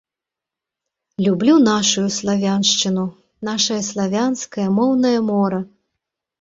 [1.25, 3.05] Люблю нашую славяншчыну,
[3.51, 5.65] нашае славянскае моўнае мора!